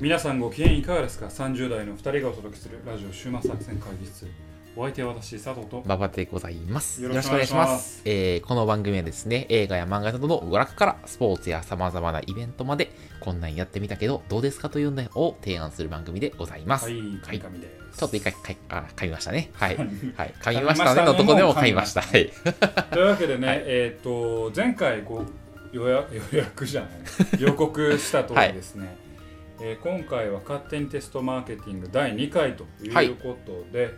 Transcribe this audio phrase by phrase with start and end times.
[0.00, 4.26] 皆さんご機嫌いかがですか ?30 代の2人がお届けするラジオ終末作戦会議室。
[4.74, 5.82] お相手は私、佐藤と。
[5.84, 7.02] 馬場でございます。
[7.02, 8.00] よろしくお願いします。
[8.06, 16.86] えーこの番組はですね、映画や漫画などの娯楽からスポーツや様々なイベントまで、こんなんやってみたけど、どうですかというのを提案する番組でございます。
[16.86, 17.98] はい、はい神々です。
[17.98, 19.50] ちょっと一回かいあ噛みましたね。
[19.60, 19.76] はい。
[19.76, 19.84] は
[20.16, 20.34] はい。
[20.40, 22.00] 噛みましたねのとこでも噛みました。
[22.00, 22.30] はい。
[22.90, 25.22] というわけでね、はいえっ、と、前回ご
[25.72, 26.90] 予約 予約じゃない、
[27.38, 28.96] 予告した通りですね、
[29.62, 33.90] えー今回は勝手にテストマーケティング第2回ということで、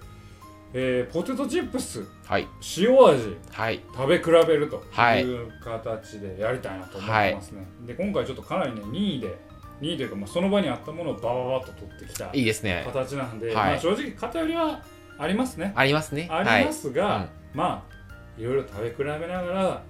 [0.75, 2.49] えーポテトチップスはい。
[2.79, 3.81] 塩味はい。
[3.95, 9.39] 食べ比べるとはいいう形でやりたいなと思ってますね、で今回ちょっとかなりね2位で
[9.81, 12.83] 2位というか、まあ、その場にあったものをバババッと取ってきたいいですね。
[12.87, 14.83] 形なんで、はいまあ、正直偏りは
[15.19, 16.29] ありますねありますね。
[16.31, 17.93] ありますが、はいまあ
[18.41, 19.83] いろいろ食べ比べながら、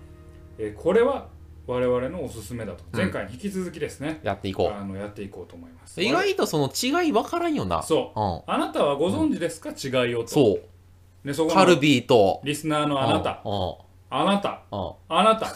[0.58, 1.28] えーこれは
[1.72, 2.84] 我々のおすすめだと。
[2.92, 2.98] うん。
[2.98, 6.00] 前回に引き続きですね、やっていこあのやっていこうと思います。
[6.00, 6.04] う。
[6.04, 7.82] 意外とその違い分からんよな。
[7.82, 8.20] そう。
[8.20, 8.54] うん。
[8.54, 10.28] あなたはご存知ですか、違いをと。
[10.28, 10.58] そ
[11.24, 11.26] う。
[11.26, 13.40] でそこのカルビーと、リスナーのあなた。
[13.44, 13.74] うん。
[14.10, 14.62] あなた。
[14.70, 14.92] うん。
[15.08, 15.46] あなた。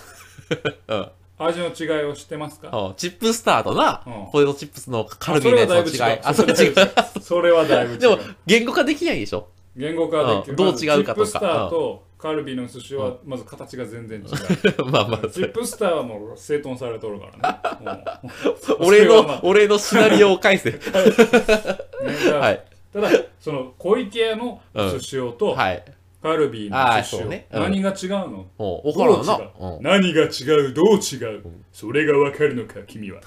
[0.88, 1.08] うん。
[1.38, 2.68] 味の違いを知ってますか？
[2.74, 2.94] うん。
[2.94, 4.12] チップスターとな、うん。
[4.32, 6.18] ポテトチップスのカルビーのやつの違い。
[6.22, 7.20] あそれはだいぶ違う。
[7.20, 7.98] それはだいぶ違う。
[7.98, 9.48] でも、言語化できないでしょ？
[9.76, 10.56] 言語化できる、うん。
[10.56, 11.14] どう違うかとか。
[11.14, 18.32] まずチップスターとカルビの寿司はまず形が全然違う、 まあまあ、チップスターはもう整頓されとるからね
[18.80, 20.70] 俺の、俺のシナリオを返せ。
[22.32, 22.64] はい。
[22.92, 25.84] ただその小池屋の寿司用とはい。
[26.22, 28.46] カルビーの寿司用、そうねうん何が違うの？
[28.56, 29.38] もう、わからんな。
[29.38, 29.82] どう。
[29.82, 30.26] 何が違
[30.70, 30.72] う？
[30.72, 31.42] どう違う、
[31.72, 33.20] それがわかるのか君は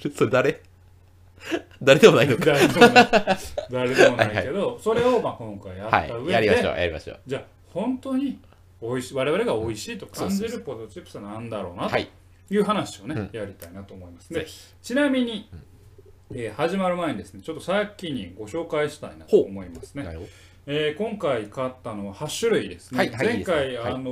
[0.00, 0.62] それ、それ誰？
[1.82, 2.44] 誰でもないのか。
[3.70, 6.10] 誰でもないけどそれをまあ今回やったはい。
[6.12, 7.20] 上で、やりましょう、やりましょう。
[7.26, 8.38] じゃあ本当に
[8.82, 12.08] 美味しい我々が美味しいと感じるポテトチップスは何だろうなとはい。
[12.50, 13.38] いう話をね、うん。
[13.38, 14.32] やりたいなと思います。
[14.32, 14.46] ぜで
[14.82, 15.48] ちなみに、
[16.32, 20.06] えー始まる前にですねちょっと先にご紹介したいなと思いますね。
[20.68, 24.06] えー今回買ったのは8種類ですね、はいはい前回、あのー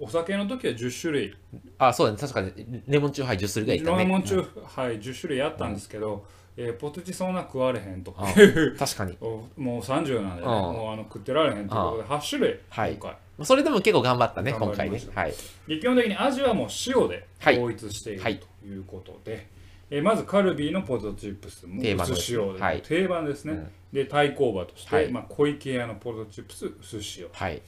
[0.00, 1.34] お酒の時は10種類。
[1.78, 2.18] あ、そうだね。
[2.18, 4.04] 確かに、レモンチューハイ10種類ぐらいたね。
[4.04, 4.44] レモンチュうん。
[4.44, 8.24] ーハイ10種類やったんですけど、えーポテチそんな食われへんとか。
[8.78, 9.16] 確かに。
[9.20, 12.92] おもう30なんでね、うんもうあの食ってられへんということで8種類はい。
[12.92, 15.00] 今回、それでも結構頑張ったね、今回ね。
[15.14, 15.34] はい。
[15.66, 17.56] で基本的に味はもう塩ではい。
[17.58, 18.38] 統一しているはい。
[18.38, 19.46] ということで、
[19.90, 21.66] えーまずカルビーのポテトチップス。
[21.66, 22.20] も定番です。
[22.20, 22.82] 薄塩で、はい。
[22.82, 23.68] 定番ですね、うん。
[23.92, 25.10] で対抗馬として、はい。
[25.10, 26.66] まあ、小池屋のポテトチップス
[26.98, 27.60] 薄塩はい。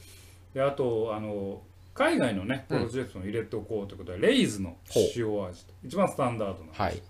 [0.53, 1.61] であとあの
[1.93, 4.77] 海外のねポテトチップスも入れておこうということで、レイズの
[5.15, 5.73] 塩味と。
[5.83, 7.01] 一番スタンダードな、はい。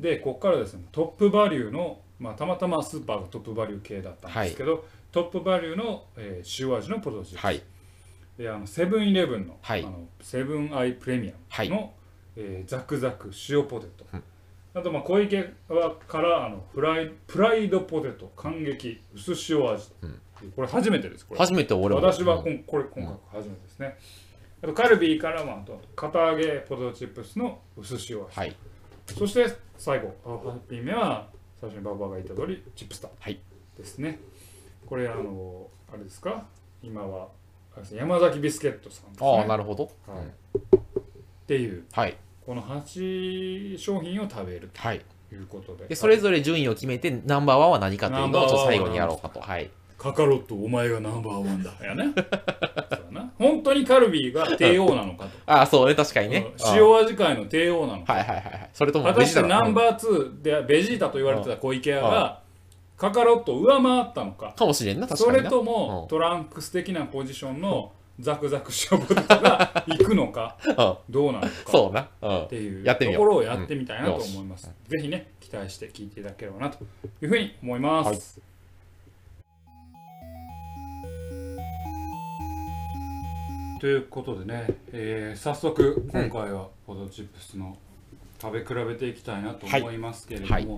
[0.00, 7.62] でここからですねトップバリューの、まあ、たまたまスーパーがトップバリュー系だったんですけど、トップバリューの、えー塩味のポテトチップス、はい。
[8.38, 9.84] であのセブンイレブンの,、はい。
[9.84, 11.92] あのセブンアイプレミアムの、
[12.36, 14.22] えーザクザク塩ポテト、うん。
[14.72, 19.88] あとまあ小池はからあのフライプライドポテト感激薄塩味。
[19.90, 19.94] と、
[20.56, 21.38] これ初めてですこれ。
[21.38, 22.00] 初めて俺も。
[22.00, 22.58] 私はうんこん。
[22.64, 23.98] これ今回初めてですね、
[24.62, 28.56] あとカルビーからもあと堅揚げポテトチップスの薄塩味、はい。
[29.18, 29.46] そして
[29.80, 31.26] 最後ハッピー目は
[31.58, 33.40] 最初にババアが言った通りチップスターはい。
[33.78, 34.18] ですね
[34.86, 36.44] これあのあれですか？
[36.82, 37.28] 今は
[37.72, 39.84] あれですね山崎ビスケットさんですねああ、なるほど。
[40.06, 40.82] はいうんっ
[41.46, 42.16] ていうはい。
[42.46, 45.00] この8商品を食べるはい。
[45.28, 49.40] ということでで、それぞれ順位を決めて、ナンバーワンは何かというのをちょっと最後にやろうかと。
[49.40, 49.70] はい。
[49.98, 52.14] カカロットお前がナンバーワンだやね
[53.40, 55.30] 本当にカルビーが帝王なのかと。
[55.46, 56.46] あ あ、そうね、確かにね。
[56.58, 56.76] うん。
[56.76, 58.70] 塩味界の帝王なのかはいはいはいはい。
[58.74, 62.40] それとも果たしてナンーバー2でベジータと言われてた小池屋が
[62.98, 64.52] カカロットを上回ったのか。
[64.56, 65.44] かもしれんな、確そかにな。
[65.44, 66.08] れともうん。
[66.08, 70.94] トランクス的なポジションのザクザク塩ポテトが 行くのかうん。
[71.08, 71.48] どうなのか。
[71.66, 72.08] そうな。
[72.20, 72.42] うん。
[72.42, 74.70] っていうところをやってみたいなとうん思います。
[74.86, 76.76] ぜひね、期待して聞いていただければなと
[77.22, 78.49] いうふうに思います。
[83.80, 87.78] ということでね、えー早速今回はポテトチップスの
[88.38, 90.68] 食べ比べていきたいなと思いますけれども、はい。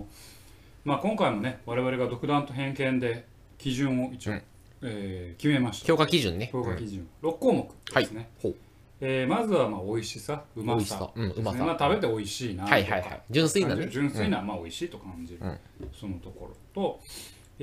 [0.85, 3.27] まあ、今回もね我々が独断と偏見で
[3.59, 4.43] 基準を一応、うん。
[4.85, 5.87] えー決めました。
[5.89, 6.51] 評価基準ね。
[6.53, 8.55] 評価基準、6項目ですね、ほう。
[9.01, 11.11] えーまずはまあ美味しさうまさ。
[11.13, 11.65] うんうまさ。
[11.65, 13.23] まあ、食べて美味しいなとか、はいはいはい。
[13.31, 13.89] 純粋なね。
[13.89, 15.59] 純粋な、まあ、美味しいと感じる、うん。
[15.93, 17.01] そのところと、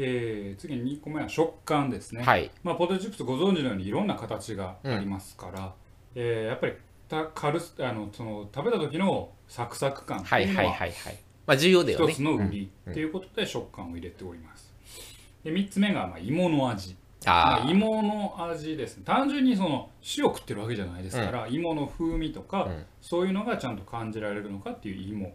[0.01, 2.49] えー次に2個目は食感ですね、はい。
[2.63, 5.73] まあ、ポテトチップスご存知のようにいろんな形がありますから、
[6.15, 6.73] えーやっぱり
[7.09, 11.19] た軽すあのその食べた時のサクサク感ってはいいうのははいはいはい。
[11.45, 12.13] まあ重要だよね。
[12.13, 12.93] 一つの売りうん。
[12.93, 14.73] ということで食感を入れております。
[15.43, 16.95] で3つ目がまあ芋の味。
[17.25, 19.03] まああ、芋の味ですね。
[19.05, 22.85] 単純にその塩食ってるわけじゃないですから、芋の風味とか、うん。
[23.01, 25.25] そういうのがちゃんと感じられるのかっていう芋。
[25.25, 25.33] で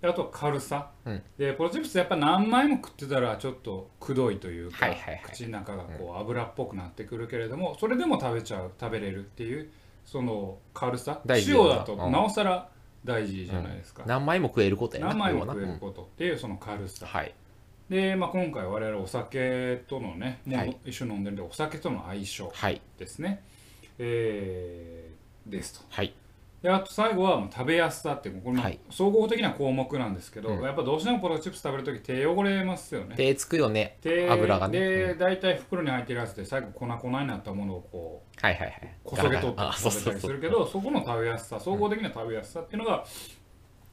[0.00, 1.22] あと軽さ、うん。
[1.36, 5.22] でポテトチップスやっぱ何枚も食ってたらちょっとくどいというか、はいはいはい。
[5.24, 9.70] 口の中がこう油っぽくなってくるけれども、それでも食べちゃう食べれるっていう
[10.04, 11.20] その軽さ。
[11.28, 12.12] 塩だとうん。
[12.12, 12.68] なおさら
[13.04, 15.08] 大事じゃないですか、何枚も食えることやな。
[15.08, 17.34] 何枚も食えることっていうその軽さ、はい。
[17.88, 20.76] で、まあ、今回我々お酒とのねもうはい。
[20.84, 22.80] 一緒に飲んでるんでお酒との相性はい。
[22.98, 23.42] ですね、
[23.98, 25.84] えーですと。
[25.88, 26.12] はい
[26.62, 30.62] であと最後は食べやすさってこれ総合的な項目なんですけど、うん。
[30.62, 33.14] やっぱどうしてもポテトチップス食べるとき手汚れますよね。
[33.16, 34.80] 手つくよね手油がね。
[34.80, 35.18] で、うん。
[35.18, 38.94] 大体袋に入ってるやつで最後粉々になったものをこうはいはいはい。
[39.04, 43.04] こそげ取って食べたりするけどそこの食べやすさ総合的な食べやすさっていうのが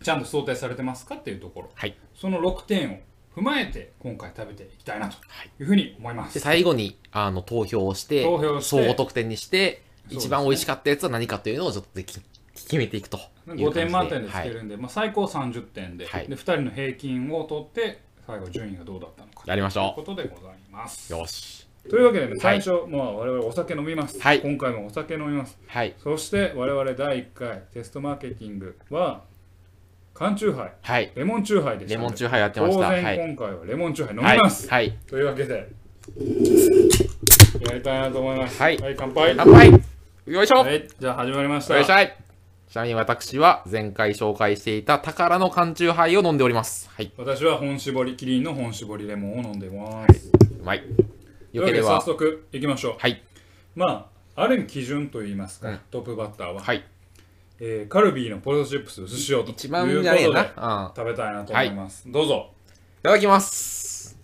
[0.01, 1.69] ちゃんと想定されてますかっていうところ。
[1.75, 1.95] はい。
[2.15, 2.97] その6点を
[3.35, 5.51] 踏まえて今回食べていきたいなとはい。
[5.59, 6.23] いうふうに思いま。
[6.23, 12.19] です最後にあの投票をして投票して総合得点にして一番美味しかったやつは何かというのをちょっとでき
[12.65, 13.17] 決めていくと
[13.47, 16.27] いう5点満点でつはいけるんで、まあ、最高30点で,、はい。
[16.27, 19.43] で2人の平均を取って最後順位がどうだったのか。
[19.45, 21.11] やりましょということでございます。
[21.11, 21.67] よし。
[21.89, 22.39] というわけでね、はい。
[22.39, 24.41] 最初、まあ、我々お酒飲みます、はい。
[24.41, 25.59] 今回もお酒飲みます。
[25.67, 25.93] はい。
[25.99, 29.23] そして我々第1回テストマーケティングは
[30.15, 31.11] 缶チューハイ、はい。
[31.13, 32.87] レモンチューハイでレモンチューハイやってまし当た。
[32.87, 33.03] はい。
[33.03, 34.67] 然今回はレモンチューハイ飲はいみます。
[34.67, 34.97] はい。
[35.07, 35.53] というわけで、
[37.67, 38.59] やりたいなと思います。
[38.59, 38.77] はい。
[38.97, 39.35] 乾杯。
[39.37, 39.71] 乾杯。
[40.25, 40.57] よいしょ。
[40.59, 41.75] はい、じゃあ始まりました。
[41.75, 42.01] よいしょ。
[42.01, 42.24] い
[42.69, 46.89] ちなみに私は前回紹介していた宝の缶チューハイを飲んでおります。
[46.89, 47.11] はい。
[47.17, 50.31] 私は本搾り、キリンの本搾りレモンを飲んでます。
[50.59, 50.81] うまい。
[50.81, 50.85] と
[51.53, 52.95] いうわけで早よければ速いきましょう。
[52.97, 53.21] はい。
[53.75, 55.79] まあ、ある意味基準といいますか、うん。
[55.89, 56.83] トップバッターは、はい。
[57.59, 60.95] えーカルビーのポテトチップス薄塩という一番ことあれやでなうん。
[60.95, 62.03] 食べたいなと思います。
[62.11, 62.51] どうぞ。
[62.99, 64.17] いただきます。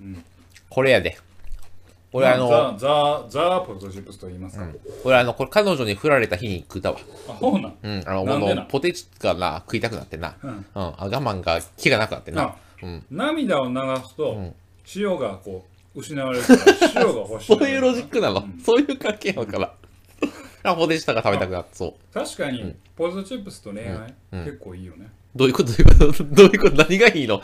[0.00, 0.24] うん、
[0.70, 1.18] これやで。
[2.12, 4.66] 俺あの、ザ・ザ・ザ・ポテトチップスと言いますか。
[5.04, 6.98] 俺あのこれ彼女に振られた日に食ったわ。
[7.28, 7.76] あ、そうなん。
[7.82, 8.02] うん。
[8.06, 8.56] あのなんでなん？
[8.56, 10.36] このポテチがな食いたくなってな。
[10.42, 10.50] うん。
[10.50, 12.42] うん、あ我慢が気がなくなってな。
[12.42, 13.04] あうん。
[13.10, 13.74] 涙を流
[14.08, 14.54] すと、ん。
[14.96, 16.60] 塩がこう失われるから
[16.96, 17.46] 塩が欲しい。
[17.58, 19.72] そういうロジックなの、そういう関係なのかな？
[20.62, 21.94] あポテチとか食べたくなってそう。
[22.12, 24.44] 確かに、ポテトチップスと恋愛、うん。
[24.44, 25.08] 結構いいよね。
[25.34, 27.40] どういうことどういうことどういうこと何がいいの？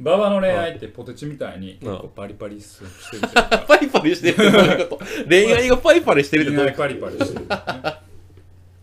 [0.00, 2.84] 馬場の恋愛ってポテチみたいに結構パリパリして
[3.16, 5.04] るというか、パリパリしてるってどういうこと？
[5.28, 7.46] 恋愛がパリパリしてるってどういう恋愛パリパリしてる、ね。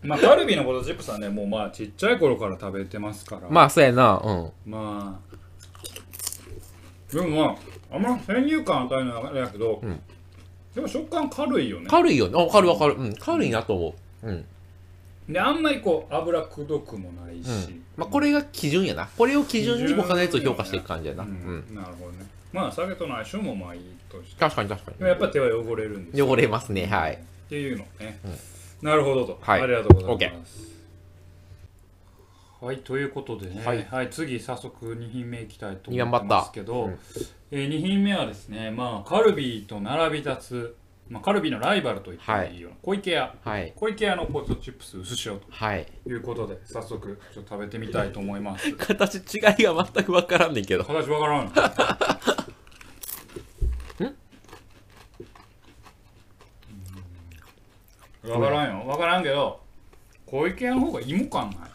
[0.04, 3.42] まあカルビーのポテトチップスはねもうまあちっちゃい頃から食べてますから。
[3.50, 4.20] まあそうやな。
[4.24, 4.50] うん。
[4.70, 7.56] まあでもま
[7.92, 10.00] ああんま先入観与えるのはあれやけど、ん。
[10.74, 11.86] でも食感軽いよね。
[11.88, 12.42] 軽いよね。
[12.42, 14.28] あ軽いわかるうん軽いなと思う。
[14.28, 14.44] うん
[15.28, 17.84] であんまりこう脂くどくもないし、うん。
[17.96, 19.08] まあこれが基準やな。
[19.16, 21.24] これを基準に他のやつを評価していく感じやな。
[21.24, 21.64] ううん。
[21.70, 22.26] んなるほどね。
[22.52, 24.40] まあ酒との相性もまあいいとして。
[24.40, 26.86] 確かに確かでもやっぱ手は汚れるんです汚れますね。
[26.86, 27.14] はい。
[27.14, 28.18] っていうのね、
[28.80, 29.62] なるほどと、はい。
[29.62, 30.72] ありがとうございます。
[32.62, 33.84] はいということでね、はい。
[33.90, 36.38] はい、次早速2品目いきたいと思ってバッター。
[36.38, 36.98] ますけど、うん。
[37.50, 40.76] えー、2品目はですね、まあ、カルビーと並び立つ、
[41.12, 43.34] まあ、カルビーのライバルと言ってもいいような、小池屋。
[43.44, 43.74] はい。
[43.76, 45.86] 小池屋のポテトチップス薄塩はい。
[46.04, 48.72] ということで早速ちょっと食べてみたいと思います。
[48.76, 50.84] 形違いが全く分からんねんけど。
[50.84, 51.52] 形わからん。
[58.24, 58.30] うん。
[58.30, 58.86] わからんよ。
[58.86, 59.60] わからんけど
[60.24, 61.70] 小池屋の方が芋感ない？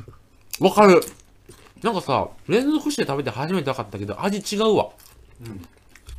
[0.60, 1.00] 分かる。
[1.84, 4.90] なんかさ連続して食べて初めて分かったけど味違うわ。
[5.46, 5.64] うん。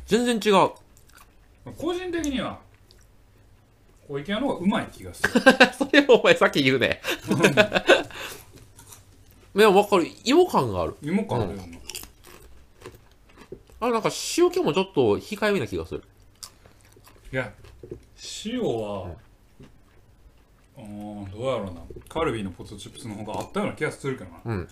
[0.05, 0.69] 全然違う。
[1.77, 2.68] 個人的には
[4.09, 5.29] 小池屋の方がうまい気がする
[5.77, 6.99] それをお前さっき言うね
[9.55, 11.63] いや分かる芋感がある芋感あるよな、
[13.81, 16.03] あなんか塩気もちょっと控えめな気がする
[17.31, 17.53] いや
[18.45, 19.11] 塩は、
[20.75, 24.67] うん、どうやろうなカルビーのポテトチップスの方があったような気がするけどなうん、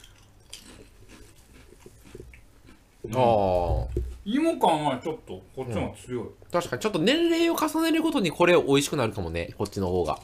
[3.08, 3.16] うん。
[3.16, 3.88] ああ
[4.26, 10.20] 芋感はちょっとこっちの方が強い、確かにちょっと年齢を重ねるごとにこれ美味しくなるかもねこっちの方が。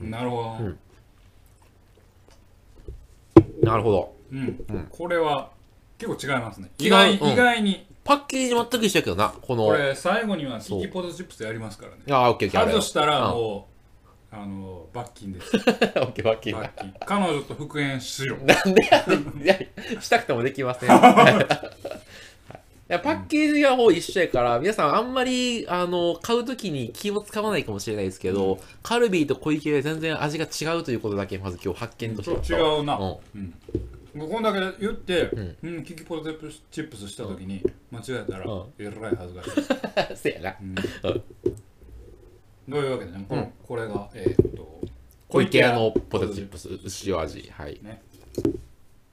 [0.00, 0.78] なるほど、うん。
[3.62, 4.14] なるほど。
[4.32, 4.86] うん、うん。
[4.90, 5.50] これは
[5.98, 6.70] 結構違いますね。
[6.78, 7.28] 意外,、うん。
[7.28, 7.86] 意外に。
[8.04, 9.66] パッケージ全く一緒やけどなこの。
[9.66, 11.98] これ最後にはキキポテトチップスやりますからね。
[12.10, 13.34] ああオッケーオッケーあれ外したらうん。
[13.34, 13.73] もう、
[14.36, 15.56] あの罰金です。
[15.56, 16.92] オッケーオッケー罰金。
[17.06, 18.84] 彼女と復縁しろなんで
[19.44, 20.00] やねん。
[20.00, 20.88] したくてもできません。
[20.90, 20.92] い。
[22.88, 32.54] やパッケージがもう一緒やから皆さんあんまりあの買うときに気を使わないかもしれないですけど、カルビーと小池は全然味が違うということだけまず今日発見として。
[32.54, 33.54] 違うな、うん。
[34.14, 34.28] うん。
[34.28, 37.62] こんだけ言って、ううん、キキポテトチップスした時に
[37.92, 38.64] 間違えたら、うん。
[38.78, 40.56] えらい恥ずかしい、 せやな
[42.66, 44.80] うんどういうわけでねこの、これがえーっと
[45.28, 46.68] 小池屋のポテトチップス
[47.06, 47.50] 塩味。
[47.52, 47.80] はい。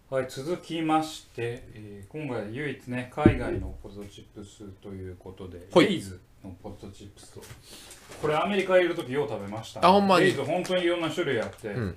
[0.09, 5.85] はい、続きまして、えー今回唯一ね海外のポテトチップスということで、はい。
[5.85, 7.41] レイズのポテトチップスと
[8.21, 10.25] これアメリカいる時よう食べました、あほんまに。
[10.25, 11.95] レイズ本当にいろんな種類あって、うん。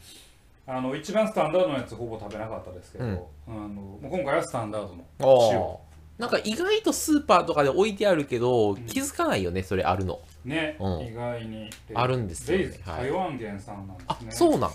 [0.67, 3.13] あの一番スタンダードのやつほぼ食べなかったですけど、うん。
[3.13, 5.85] あのもう今回はスタンダードの
[6.19, 6.25] 塩。
[6.25, 11.07] なんか意外とスーパーとかで置いてあるけど、気づかないよねそれあるのね、うん。
[11.07, 11.71] 意外に。
[11.95, 12.79] あるんですよね。
[12.85, 14.71] 台湾原産なんあですね、そうなん。
[14.71, 14.75] うん。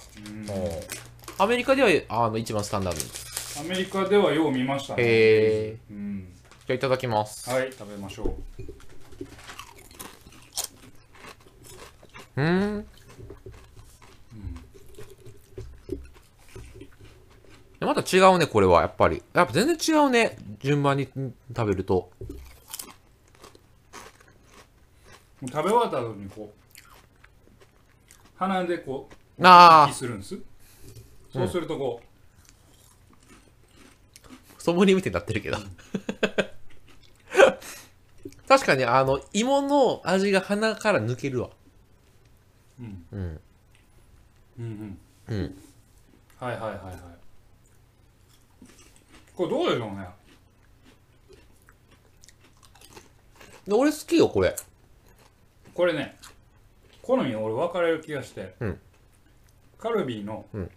[1.38, 3.02] アメリカではあの一番スタンダード
[3.64, 3.68] に。
[3.68, 5.04] アメリカではよう見ましたね。
[5.04, 6.34] へえうん。
[6.68, 7.50] じゃあいただきます。
[7.50, 8.36] はい食べましょ
[12.36, 12.42] う。
[12.42, 12.86] うーん。
[17.82, 19.24] また違うねこれはやっぱり。
[19.34, 22.12] やっぱ全然違うね順番にん食べると
[25.42, 26.60] 食べ終わった後にこう
[28.36, 30.38] 鼻でこうあ息するんです。
[31.32, 32.02] そうするとこ
[34.58, 35.58] ソムリエみたいになってるけど。
[38.48, 41.50] 確かにあの芋の味が鼻から抜けるわ。
[42.80, 43.42] う、うん、うん。
[44.60, 45.36] うんうん。
[45.36, 45.62] うん。
[46.40, 46.96] はいはいはいはい。
[49.36, 50.08] これどうでしょうね。
[53.68, 54.56] で俺好きよこれ
[55.80, 56.18] これね
[57.02, 58.80] 好み俺分かれる気がして、うん。
[59.78, 60.70] カルビーの、うん。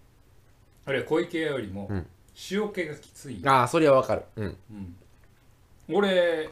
[0.87, 2.07] あるいは小池屋よりもうん。
[2.53, 4.23] 塩気がきつい、ああそれはわかる。
[4.37, 4.57] うん。
[4.71, 4.97] うん。
[5.93, 6.51] 俺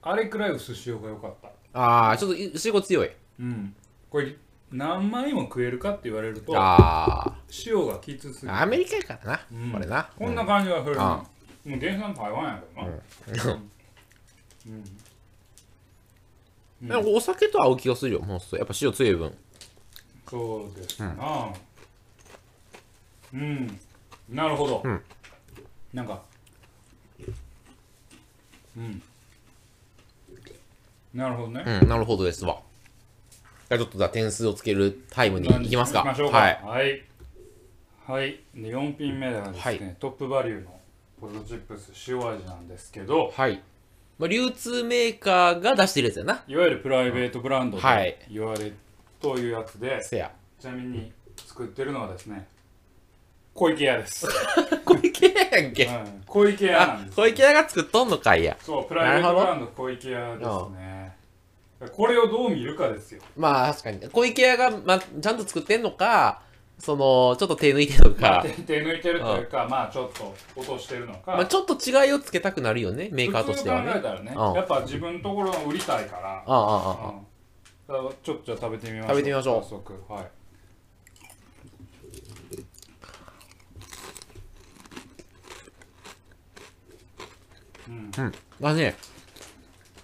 [0.00, 1.50] あれくらい薄塩が良かった。
[1.78, 3.10] ああちょっとい塩強い。
[3.38, 3.74] うん。
[4.08, 4.36] これ
[4.70, 8.50] 何枚も食えるかって言われるとあ塩がきつすぎて。
[8.50, 9.70] あアメリカやからな、うん。
[9.70, 10.10] これな。
[10.16, 11.22] こんな感じがする、ねあ
[11.66, 14.72] もう原産台湾やけどな、うん。
[14.72, 14.84] うん
[16.82, 18.58] でもお酒と合う気がするよもうそう。
[18.58, 19.34] やっぱ塩強い分。
[20.28, 21.52] そうですな。
[23.32, 23.78] うん、
[24.28, 25.00] なるほど、うん。
[25.92, 26.22] なんか。
[28.76, 29.02] うん。
[31.14, 32.62] なるほどね、うんなるほどですわ。
[33.68, 36.00] じゃあちょっとじゃあ点数をつけるタイムに行きますか。
[36.00, 36.38] 行きましょうか。
[36.38, 36.60] はい。
[36.64, 37.04] はい、
[38.06, 38.40] はい。
[38.54, 39.96] で4品目ではですね、はい。
[40.00, 40.80] トップバリューの
[41.20, 43.30] ポテトチップス塩味なんですけど。
[43.36, 43.62] はい、
[44.18, 46.42] まあ、流通メーカーが出してるやつやな。
[46.46, 48.04] いわゆるプライベートブランドはい。
[48.04, 48.72] で言われ
[49.20, 50.30] というやつで、せや。
[50.60, 52.46] ちなみに作ってるのはですね
[53.54, 54.26] 小池屋です、
[54.84, 55.84] 小池屋やんけ。
[55.84, 58.56] うん、小池屋なんあです小池屋が作っとんのかいや。
[58.60, 61.16] そうプライベートブランド小池屋ですね。
[61.90, 63.22] これをどう見るかですよ。
[63.36, 64.08] まあ確かに。
[64.08, 66.41] 小池屋が、まあ、ちゃんと作ってんのか
[66.78, 73.92] そのちょっと手抜いてるのまあか、手手抜いてるというかまあちょっと落としてるのか、まあ、ちょっと違いをつけたくなるよねメーカーとしてはね。
[73.92, 74.54] 普通に考えたらね、うん。
[74.54, 76.28] やっぱ自分のところを売りたいから。
[76.28, 77.26] あああああうん。
[77.86, 79.16] だからちょっとじゃあ食べてみましょう。
[79.16, 79.62] 食べてみましょう。
[79.62, 79.92] 早速。
[80.08, 80.30] はい。
[87.88, 88.32] うん。
[88.66, 88.96] あね。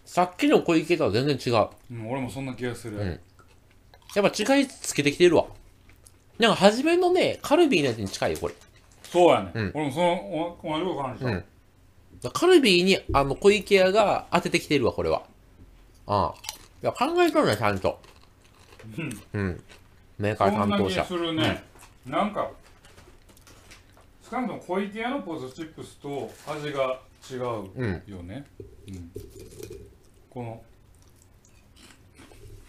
[0.05, 1.69] さっきの小池とは全然違う。
[1.93, 3.21] うん、俺もそんな気がする、うん。
[4.15, 5.47] やっぱ違いつけてきてるわ
[6.39, 8.55] なんか初めのねカルビーのやつに近いよこれ。
[9.03, 9.73] そうやね、うん。
[9.75, 11.45] 俺もそのお同じこと感じた、うん。
[12.33, 15.23] カルビーにあの小池屋が当ててきてるわこれは。
[16.07, 16.35] ああ。
[16.83, 17.99] いや考えとるねちゃんと。
[19.33, 19.61] うん。
[20.19, 21.63] メーカーそんな気担当者するね、
[22.07, 22.51] なんか
[24.29, 27.41] 少なくとも小池屋のポテトチップスと味が違う
[28.07, 28.45] よね、
[28.89, 29.11] うん。
[30.31, 30.63] この。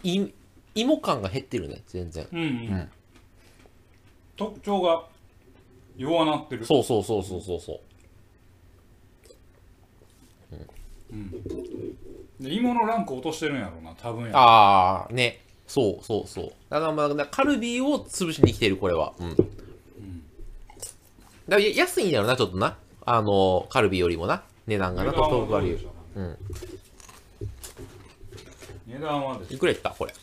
[0.02, 0.26] い
[0.74, 2.26] 芋感が減ってるね全然。
[2.32, 2.90] うんうん、ん
[4.40, 5.04] 特徴が
[5.98, 6.64] 弱なってる。
[6.64, 7.60] そうそうそうそうそう。
[7.60, 7.80] そう
[12.42, 14.32] で芋のランク落としてるんやろうな多分や。
[14.34, 15.42] ああね。
[15.66, 16.52] そうそうそう。
[16.70, 19.12] だからまあカルビーを潰しに来てるこれは。
[19.18, 19.44] うん、だか
[21.48, 22.78] らや安いんだろうなちょっとな。
[23.04, 24.42] あのカルビーよりもな。
[24.66, 26.38] 値段がなトップバリューうん。
[28.86, 29.56] 値段はですね。
[29.56, 30.14] いくらいったこれ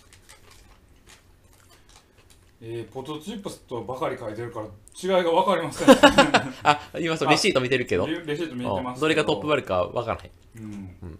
[2.62, 5.88] えー、ポテトチップスとばかり書いてるから違いが分かりません
[6.64, 8.08] あ今そうレシート見てるけど。
[8.08, 9.08] レレシート見てますど。
[9.08, 11.20] れがトップバリューかわからないうん。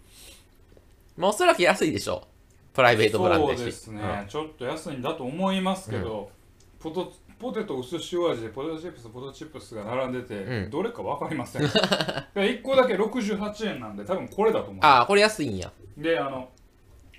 [1.16, 2.74] まあおそらく安いでしょう。
[2.74, 6.30] プライベートブランドそうですね、ちょっと安いんだと思いますけど、
[6.78, 10.70] ポトポテト薄塩味でポテトチップスポテトチップスが並んでて、うん。
[10.70, 11.62] どれか分かりません。
[12.34, 14.78] 1個だけ68円なんで多分これだと思う。
[14.84, 15.72] ああこれ安いんや。
[15.96, 16.48] であの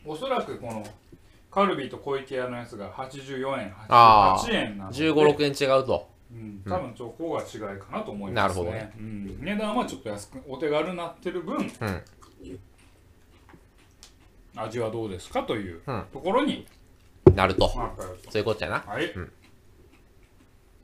[0.06, 0.84] おそらくこの
[1.51, 6.10] カルビーと小池屋のやつが84円あー88円なので1 5 6円違うと。
[6.32, 8.65] うん、多分そこが違いかなと思いますね。
[8.65, 8.94] なるほどね。
[9.00, 11.70] うん、値段はちょっと安くお手軽になってる分うん。
[14.56, 16.06] 味はどうですかといううん。
[16.13, 16.68] ところに
[17.34, 17.68] なると。
[17.70, 17.82] そ
[18.36, 18.84] ういうことやな。
[18.86, 19.32] はい、うん。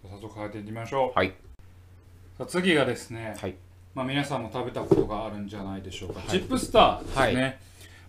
[0.10, 1.34] 早速変えていきましょう、はい。
[2.38, 3.56] さあ次がですね、はい。
[3.94, 6.30] まあ、皆さんも食べたことがあるんじゃないでしょうか、はい。
[6.30, 7.60] チップスターですね、はい。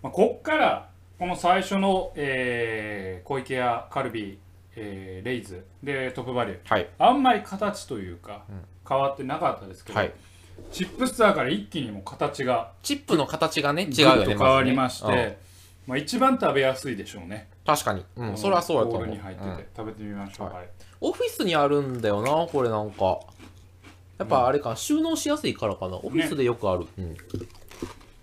[0.02, 4.36] まあ、こっからこの最初の、えー小池屋カルビー、
[4.76, 6.88] えーレイズでトップバリューはい。
[6.98, 8.56] あんまり形というか、うん
[8.88, 10.12] 変わってなかったですけど、はい。
[10.70, 14.34] チップスターから一気にもう形がチップの形がね、違うよね。
[14.34, 15.38] と変わりまして、ずね
[15.88, 18.04] まあ、一番食べやすいでしょうね、うん確かに。
[18.14, 19.00] うん、それはそうやと思う。
[19.00, 20.68] ボウルに入ってて、うん食べてみましょう、はいはい
[21.00, 23.18] オフィスにあるんだよな、これなんか。
[24.18, 25.96] やっぱあれか、収納しやすいからかな。
[25.96, 26.86] オフィスでよくある。
[26.96, 27.16] うん。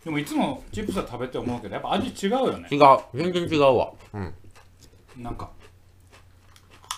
[0.03, 2.79] でもいつもチップスター食べて思うけどやっぱ味違うよね違う。
[3.13, 3.93] 全然違うわ。
[4.13, 4.33] うん。
[5.17, 5.49] なんか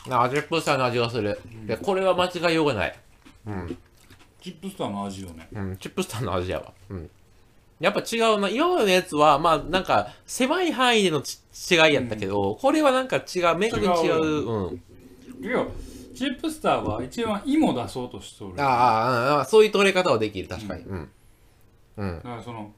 [0.08, 1.40] な味っぽさの味がする。
[1.66, 3.00] で、これは間違いようがない。
[3.48, 3.78] うん。
[4.42, 6.72] チップスターの味よねうん、チップスターの味やわ。
[6.90, 7.10] うん。
[7.80, 8.50] やっぱ違うな。
[8.50, 11.40] 今までのやつは、まあ、なんか、狭い範囲でのち
[11.72, 13.24] 違いやったけど、これはなんか違う、
[13.58, 14.24] 明確に違う。
[14.24, 14.82] うん。
[15.44, 15.66] いや
[16.16, 20.84] チップスターは一番芋出そうとしとるああああ、そういう取れ方はできる、確かに。
[20.84, 21.10] うん。
[21.98, 22.16] うん。
[22.18, 22.72] だからその、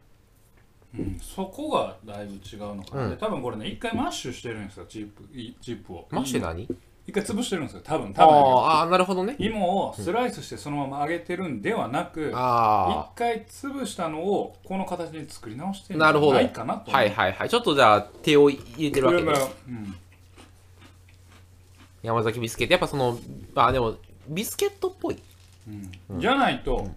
[0.95, 3.09] うん、そこがだいぶ違うのかな、うん。
[3.11, 6.07] で多分これね一回マッシュしてるんですよチップいチップを。
[6.11, 6.67] マッシュ何？
[7.05, 8.35] 一回潰してるんですよ多分あ多分。
[8.35, 9.35] あ、ああ、なるほどね。
[9.39, 16.33] 芋をスライスしてそのまま揚げてるんではなく一あ回潰したのをこの形に作り直してあ、るんじゃなるほど。
[16.33, 17.49] ないかなとはいはいはい。
[17.49, 19.43] ちょっとじゃあ、手を入れてるわけこれね。
[19.43, 19.95] はうん。
[22.03, 22.73] 山崎ビスケット。
[22.73, 23.17] やっぱその、
[23.55, 23.95] あ、でも、
[24.27, 25.17] ビスケットっぽい。
[26.09, 26.19] うん。
[26.19, 26.89] じゃないと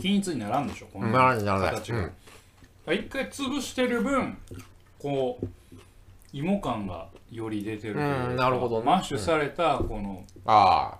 [0.00, 1.74] 均一にならんでしょこのならないならない。
[1.74, 2.12] 形が、うん
[2.92, 4.38] 一回潰してる分
[4.98, 5.46] こう
[6.32, 8.02] 芋感がより出てるとい
[8.36, 8.86] なるほどね。
[8.86, 10.98] マッシュされたこの、あ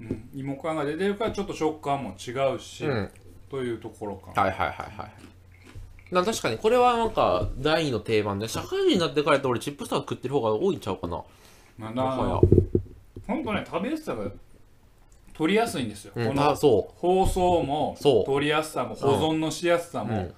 [0.00, 2.90] うん芋感が出てるからちょっと食感も違うし、あ。
[2.90, 3.10] うん。
[3.50, 6.14] というところかはいはいはいはい。
[6.14, 11.22] な確かにこれはなんか第二の定番で社会人になってからやと俺チップスター食ってる方が多いんちゃうかな。
[11.78, 12.40] なもはや。
[13.26, 14.30] ほんとね食べやすさが
[15.32, 18.24] 取りやすいんですよ、うんこの包装もそう。
[18.24, 20.34] 取りやすさも保存のしやすさも、うん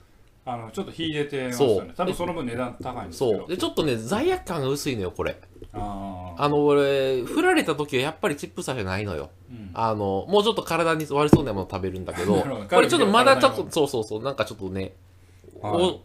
[0.51, 1.85] あのちょっと秀でてますよそう。
[1.85, 3.39] ね多分その分値段高いんですけど。
[3.39, 3.49] そう。
[3.49, 5.37] でちょっとね罪悪感が薄いのよこれ。
[5.75, 6.43] あー。
[6.43, 9.29] あの俺振られた時はやっぱりチップスターじゃないのよ。
[9.51, 9.71] うん。
[9.75, 14.95] あのもうちょっと体に悪そうなもの食べるんだけど これちょっとまだちょっとそうそうそうなんかちょっとね
[15.61, 16.01] はい。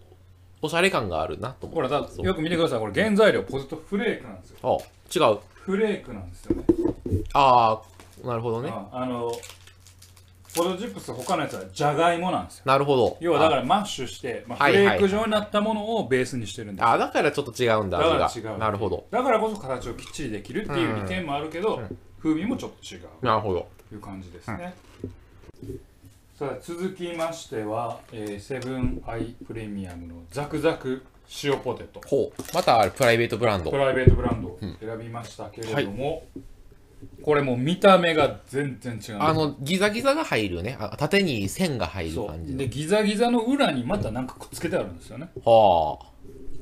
[0.62, 1.75] おおしゃれ感があるなと思う。
[1.75, 2.79] ほらだよく見てください。
[2.79, 5.38] これ原材料ポテトフレークなんですよあ違う。
[5.53, 6.65] フレークなんですよね。
[7.34, 7.79] あ
[8.23, 8.69] あなるほどね。
[8.69, 9.32] ああの
[10.55, 12.63] ポテトチップス他のやつはじゃがいもなんですよ。
[12.65, 13.17] なるほど。
[13.19, 18.57] 要はだからマッシュして、まあ、はいはいフレーク状になったものをベースにしてるんですああだからちょっと違うんだだから違う。
[18.57, 19.05] なるほど。
[19.11, 21.97] だからこそ形をきっちりできるっていう利点もあるけど、うん。
[22.21, 23.01] 風味もちょっと違う。
[23.21, 23.67] なるほど。
[23.89, 24.73] という感じですね、
[26.37, 31.03] さあ続きましては、えーセブンアイプレミアムのザクザク
[31.43, 32.01] 塩ポテト。
[32.05, 32.41] ほう。
[32.53, 33.71] またプライベートブランド。
[33.71, 36.23] プライベートブランドを選びましたけれども、
[37.23, 39.17] これもう見た目が全然違う。
[39.21, 40.77] あのギザギザが入るよね。
[40.79, 45.29] あ縦に線が入るそ感じうでギザギザの裏にまたなんかくっつけてあるんですよね。
[45.43, 45.99] は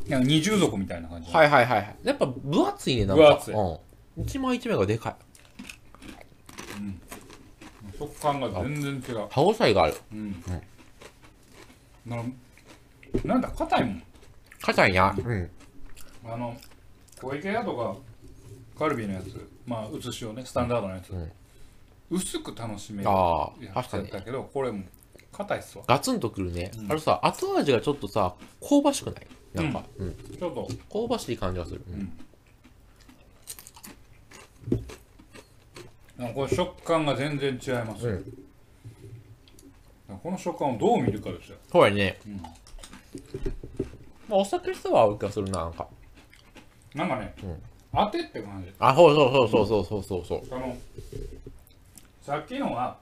[0.07, 1.95] なんか二重底みたいな感じあはいはいはいはい。
[2.03, 3.23] やっぱ分厚いねなんか。
[3.23, 3.53] 分厚い。
[3.53, 3.79] う
[4.21, 5.15] ん、一枚一枚がでかい。
[7.97, 9.27] 食感が全然違う。
[9.29, 9.93] 歯応えがある。
[10.11, 10.43] うん、
[12.05, 12.17] な
[13.23, 14.03] なんだ硬いもん。
[14.61, 15.15] 硬いな。
[15.15, 15.49] うん。
[16.25, 16.55] あの
[17.21, 17.95] 小池屋とか
[18.77, 21.31] カルビーのやつまあ写しをねスタンダードのやつ、ん。
[22.09, 24.83] 薄く楽しめるあやあ確かにつやったけどこれも
[25.31, 25.85] 硬いっすわ。
[25.87, 26.91] ガツンとくるね、うん。
[26.91, 29.27] あれさ後味がちょっとさ香ばしくない。
[29.53, 30.15] なんか、うん。
[30.37, 30.67] ちょっと。
[30.91, 32.11] 香ばしい感じがする、ん。
[36.17, 38.33] なんかこれ食感が全然違います、うん。
[40.21, 41.57] この食感をどう見るかですよ。
[41.71, 42.41] そうやね、ん。
[42.41, 42.49] ま
[44.31, 45.87] あ、お酒とは合う気がするななんか。
[46.93, 48.71] なんかね、うん当てって感じ。
[48.79, 50.45] あそうそうそうそうそうそうそう。
[50.45, 50.57] そ
[52.21, 52.97] さっきのは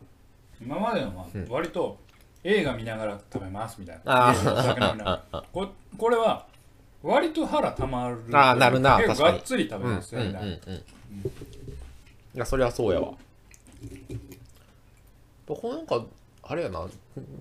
[0.62, 1.98] 今までのは割と
[2.44, 5.24] 映画見ながら食べますみたいな、あ飲な
[5.54, 6.46] ここれは
[7.04, 10.28] 割と腹たまるあなるな結構がっつり食べますよね。
[10.28, 10.76] い、うんうんうんうん。
[10.76, 10.82] い
[12.34, 13.14] やそりゃそうやわ。
[15.48, 16.06] こなんか
[16.52, 16.88] あれやな。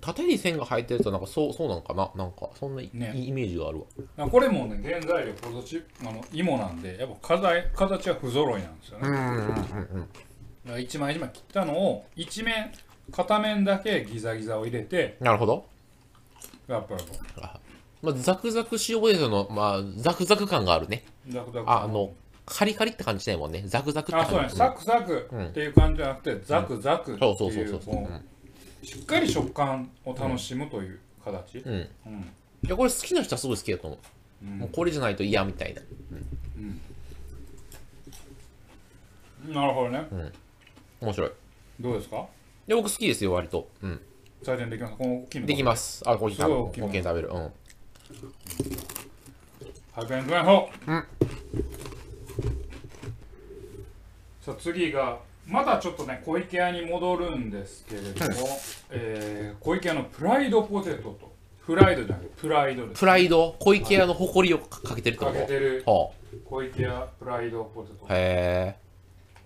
[0.03, 2.11] 縦に線が入ってるとなんかそうそうなんかな。
[2.14, 3.12] なんかそんない、ね。
[3.16, 3.85] いイメージがある
[4.18, 4.29] わ。
[4.29, 9.38] これもね原材料ポテトチあの芋なんでやっぱ形形は不揃いなんですよね、んだうん
[10.66, 10.83] うんうん。
[10.83, 12.71] 一枚一枚切ったのを一面
[13.11, 15.66] 片面だけギザギザを入れてなるほど。
[16.66, 17.03] やっぱり
[18.03, 21.03] まあ、ザクザク塩ポテトの、まあ、ザクザク感があるね。
[21.29, 21.71] ザクザク。
[21.71, 22.12] ああの、
[22.47, 23.64] カリカリって感じしないもんね。
[23.66, 24.40] ザクザクってあそうね。
[24.42, 24.57] 感じ。
[24.57, 27.37] サクサクっていう感じじゃなくて、ザクザクってそう。
[27.37, 27.94] そうそういうそうそう。
[27.94, 28.23] もう
[28.82, 31.72] しっかり食感を楽しむという形、うん。
[31.72, 31.80] うん。
[31.80, 32.24] いうん
[32.68, 33.98] や、これ好きな人はすごい好きだと思う。
[34.42, 35.82] うんもうこれじゃないと嫌みたいな。
[39.52, 40.06] なるほどね
[41.00, 41.30] 面白い。
[41.80, 42.26] どうですか？
[42.66, 43.68] で、僕好きですよ、割と。
[43.82, 44.00] うん。
[44.42, 46.02] 採点できますこの大きいのできます。
[46.08, 47.04] あ、これすごい大きいもん食べる。
[47.04, 47.28] 食べる。
[47.28, 47.52] うん。
[49.96, 51.04] 100円くらいのうん
[54.40, 58.48] さあ次がまたちょっとね小池屋に戻るんですけれども、
[58.90, 61.32] えー小池屋のプライドポテトと
[61.68, 65.84] フライドじゃなくてプライドですプライド、小池屋の誇りをかけてるってこかけてる。
[65.84, 68.06] 小池屋プライドポテト。
[68.08, 68.08] あ。
[68.11, 68.76] へ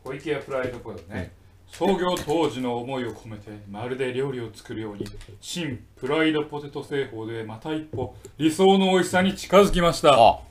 [0.05, 1.33] 小池屋プライドポテトね、
[1.69, 5.05] 創業当時の思いを込めてまるで料理を作るように
[5.41, 10.11] 新プライドポテト製法でまた一歩理想の美味しさに近づきました。
[10.11, 10.17] ー。
[10.17, 10.43] 老あ、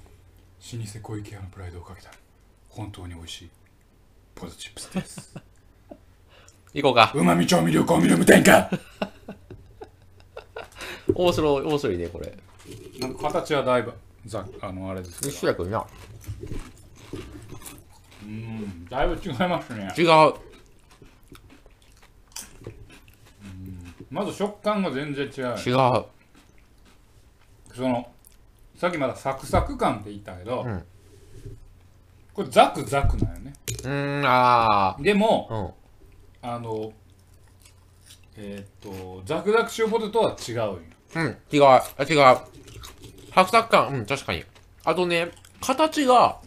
[0.62, 2.12] 舗小池屋のプライドをかけた。
[2.70, 3.50] 本当に美味しい
[4.42, 5.36] ポテトチップスです
[6.74, 7.12] 行こうか。
[7.14, 8.70] うまみ調味料香味料無添加
[11.14, 12.36] 面白い、面白いね、これ。
[13.00, 13.94] なんか形はだいぶ
[14.26, 15.86] ざあのあれですけ一ど緒やけどな。
[18.24, 20.34] うんだいぶ違いますね違う。
[24.10, 25.58] まず食感が全然違う違う。
[27.76, 28.12] その
[28.76, 30.84] さっきまだサクサク感って言ったけど、うん
[32.42, 36.48] これザクザクなんよねうーん、あでもー。
[36.48, 36.50] うん。
[36.54, 36.92] あの
[38.38, 40.80] えーっとザクザク塩ポテトは違うよ
[41.16, 41.64] うん、違う。
[41.64, 42.38] あ違う。
[43.34, 44.44] サクサク感、うん、確かに。
[44.84, 46.40] あとね、形が、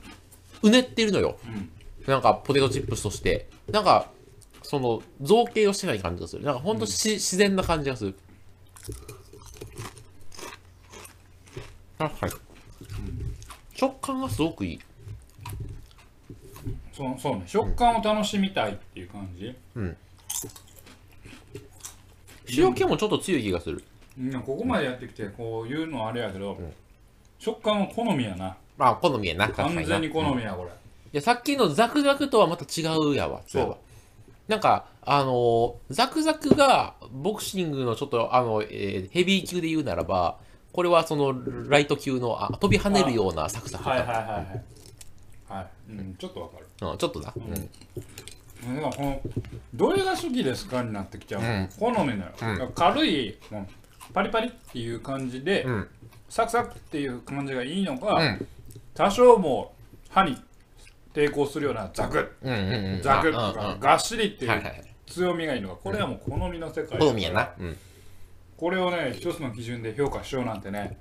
[0.63, 1.39] うねってるのよ。
[1.47, 1.71] うん
[2.07, 3.49] なんか、ポテトチップスとして。
[3.71, 4.11] なんか、
[4.63, 6.45] その、造形をしてない感じがする。
[6.45, 8.15] なんか、ほんとし、自然な感じがする。
[11.97, 12.33] 確かに。
[13.75, 14.81] 食感がすごくいい。
[16.97, 17.43] そうそうね。
[17.47, 19.55] 食感を楽しみたいっていう感じ、
[22.57, 23.83] 塩気もちょっと強い気がする。
[24.17, 26.57] うん、ここまでやってきてこういうのあれやけど、
[27.41, 28.57] 食感は好みやな。
[28.79, 29.49] まあ、好みやな。
[29.49, 30.37] 完全に好うん。
[30.37, 30.73] みやこれ、い
[31.13, 33.43] や、さっきのザクザクとはまた違うやわ。
[33.47, 33.77] そう。
[34.47, 40.39] なんか、あのーザクザクが、ボクシングのちょっと、あの、えーヘビー級で言うならば、
[40.73, 41.35] これはその、
[41.69, 43.95] ライト級の、あ飛び跳ねるようなサクサク感。
[43.95, 44.65] はいはいはいはい。
[45.49, 47.33] はい、うん、ちょっとわかるうん、ちょっとな。
[47.37, 48.77] うん。
[48.77, 49.21] だからこの
[49.75, 53.67] どれが好きですかになってきちゃう、うん好みのよ、だから軽い、うん
[54.13, 55.89] パリパリっていう感じで、うん。
[56.29, 58.47] サクサクっていう感じがいいのか、うん。
[58.95, 59.75] 多少も
[60.07, 60.37] う歯に
[61.13, 62.53] 抵抗するようなザクうん。
[62.53, 62.59] うん。
[62.95, 63.03] うん。
[63.03, 64.85] ザクとうんうんかがっしりっていうはいはい。
[65.07, 67.51] 強みがいいのかこれはもう好みの世界好みやな。
[67.59, 67.77] うん。
[68.57, 70.97] これをね一つの基準で評価しようなんてね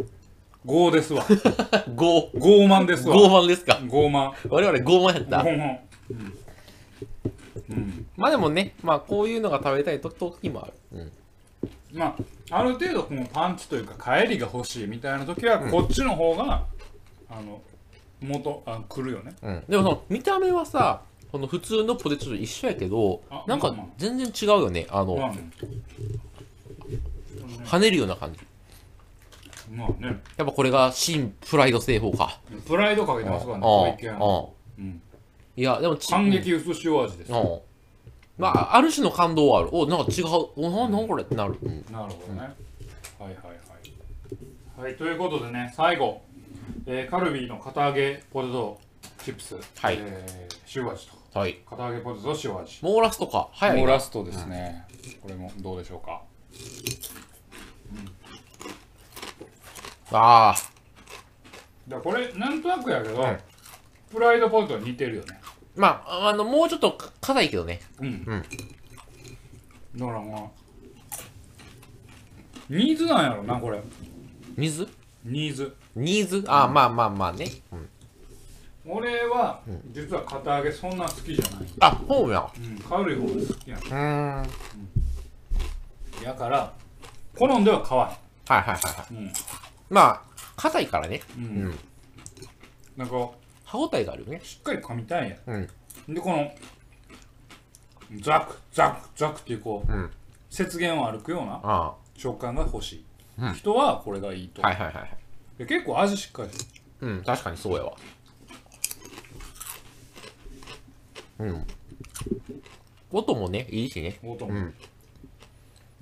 [0.65, 1.23] 傲ですわ
[1.95, 3.79] ゴー、傲慢ですわ傲慢ですか？
[3.83, 5.37] 傲慢我々傲慢やった。
[5.39, 5.77] 傲慢
[6.09, 6.33] うん、
[7.69, 10.73] うんまあでもね、まあこういうのが食べたい時時もある。
[10.93, 11.11] うん。
[11.97, 12.15] ま
[12.51, 16.63] あある程度このパンチというか帰りが欲しいみたいな時はこっちの方が、
[17.29, 17.61] あの
[18.21, 19.63] 元あ来るよねうん。
[19.67, 24.85] でもその、見た目はさ、この普通のポテトと一緒やけどあ、なんか全然違うよね。
[24.89, 25.33] あの、まあ
[27.65, 28.39] 跳ねるような感じ。
[29.71, 32.39] まあねやっぱこれが新プライド製法か。
[32.67, 35.01] プライドかけてますからねあ小池屋あの、うん、
[35.55, 37.59] いや、でもち、感激薄塩味です、うん。
[38.37, 39.69] まあ、ある種の感動はある。
[39.71, 40.25] お、なんか違う。
[40.55, 41.57] お、なんなんこれってなる。
[41.61, 41.85] うん。
[41.91, 42.49] なるほどね、はい
[43.23, 43.63] はいはい
[44.75, 46.23] はいということでね最後、
[46.87, 48.81] えーカルビーの片揚げポテト
[49.23, 51.59] チップス、はいえー塩味とはい。
[51.69, 53.81] 片揚げポテト塩味モーラスとか、早いな。
[53.81, 54.83] もうラストですね、
[55.21, 56.21] これもどうでしょうか
[60.11, 60.55] ああ。
[61.87, 63.37] だこれなんとなくやけど、うん。
[64.11, 65.41] プライドポテトに似てるよね。
[65.75, 67.81] まあ、あの、もうちょっとか硬いけどね。
[67.99, 68.25] うん、ん。
[69.95, 70.41] だからまあ
[72.69, 73.81] ニーズなんやろなこれ。
[74.55, 74.87] 水
[75.23, 75.75] ニーズ。
[75.95, 76.43] ニーズ？
[76.47, 77.47] ああ、まあまあまあね。
[77.71, 77.89] うん。
[78.85, 79.61] 俺は
[79.91, 82.45] 実は片揚げそんな好きじゃない、あ、ほうや。
[82.57, 83.77] うん、軽い方が好きや。
[83.77, 84.35] うーん。
[84.37, 84.45] は
[86.19, 86.23] いん。
[86.23, 86.73] やから
[87.37, 89.13] 好んでは買わはいはいはい。
[89.13, 89.33] へんうん
[89.93, 90.21] まあ、
[90.55, 91.21] 硬いからね。
[91.37, 91.79] うん、うん。
[92.97, 93.29] なんか
[93.63, 94.41] 歯応えがあるよね。
[94.43, 95.69] しっかり噛みたいんやうん。
[96.15, 96.51] でこの
[98.19, 100.11] ザクザクザクっていうこう、うん
[100.49, 103.05] 雪原を歩くようなあ食感が欲しい、
[103.39, 104.69] うん人はこれがいいと、あ。
[104.69, 105.17] はいはいはいはい。
[105.59, 106.49] で結構味しっかり
[107.01, 107.93] うん、確かにそうやわ。
[111.39, 111.67] うん。
[113.11, 114.17] 音もね、いいしね。
[114.23, 114.73] 音も、うん。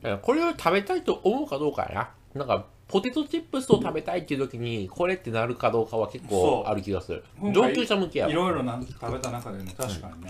[0.01, 2.45] だからこれを食べたいと思うかどうかやな。
[2.45, 7.23] なんか、ポテトチップスを食べたいっていう時に、これってなるかどうかは結構ある気がする。
[7.53, 10.29] 上級者向けやわいろいろな食べた中でも確かにね、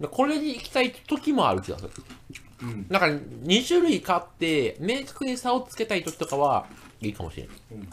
[0.00, 1.90] でこれに行きたい時もある気がする。
[2.62, 2.88] うん。
[2.88, 6.66] だから、2種類買って、明確に差をつけたい時とかは、
[7.00, 7.56] いいかもしれない。
[7.72, 7.88] うん。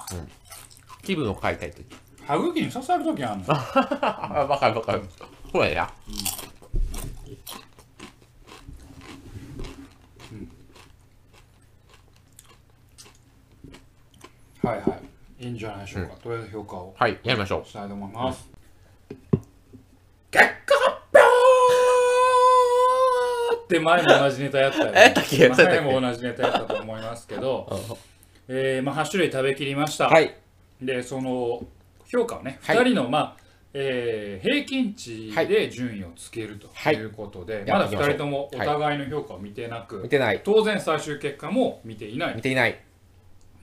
[1.04, 1.86] 気分を変えたい時。
[2.26, 3.46] 歯茎に刺さる時あるの？
[3.54, 5.04] あ、わかるわかる。
[5.52, 5.70] そうや。
[5.70, 5.94] や。
[14.65, 14.97] はいは
[15.39, 15.45] い。
[15.45, 17.69] いいんじゃないでしょうか、とりあえず評価をはい、やりましょう。
[17.69, 18.49] したいと思います、
[20.32, 20.95] 結果発
[23.51, 25.28] 表って前も同じネタやったよ、やったっっ
[25.67, 27.67] 前も同じネタやったと思いますけど、
[28.47, 30.34] えーまあ、8種類食べきりました、はい。
[30.82, 31.63] でその
[32.08, 32.78] 評価をね、はい。
[32.78, 36.95] 2人の、まあえー平均値で順位をつけるとはい。
[36.95, 38.12] いうことで、まだやっていきましょう。
[38.12, 40.41] 2人ともお互いの評価を見てなく、見てない。
[40.43, 42.36] 当然最終結果も見ていない。
[42.36, 42.80] 見ていない。